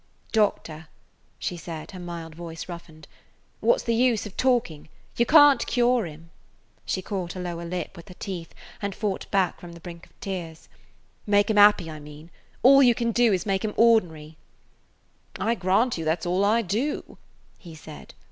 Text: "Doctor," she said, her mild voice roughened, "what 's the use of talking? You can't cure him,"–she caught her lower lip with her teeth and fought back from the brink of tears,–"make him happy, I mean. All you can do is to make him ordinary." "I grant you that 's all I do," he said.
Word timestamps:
"Doctor," 0.31 0.87
she 1.37 1.55
said, 1.55 1.91
her 1.91 1.99
mild 1.99 2.33
voice 2.33 2.67
roughened, 2.67 3.07
"what 3.59 3.81
's 3.81 3.83
the 3.83 3.93
use 3.93 4.25
of 4.25 4.35
talking? 4.35 4.89
You 5.15 5.27
can't 5.27 5.63
cure 5.67 6.05
him,"–she 6.07 7.03
caught 7.03 7.33
her 7.33 7.39
lower 7.39 7.65
lip 7.65 7.95
with 7.95 8.07
her 8.07 8.15
teeth 8.15 8.55
and 8.81 8.95
fought 8.95 9.29
back 9.29 9.59
from 9.59 9.73
the 9.73 9.79
brink 9.79 10.07
of 10.07 10.19
tears,–"make 10.19 11.51
him 11.51 11.57
happy, 11.57 11.87
I 11.91 11.99
mean. 11.99 12.31
All 12.63 12.81
you 12.81 12.95
can 12.95 13.11
do 13.11 13.31
is 13.31 13.43
to 13.43 13.49
make 13.49 13.63
him 13.63 13.75
ordinary." 13.77 14.37
"I 15.37 15.53
grant 15.53 15.99
you 15.99 16.05
that 16.05 16.23
's 16.23 16.25
all 16.25 16.43
I 16.43 16.63
do," 16.63 17.19
he 17.59 17.75
said. 17.75 18.15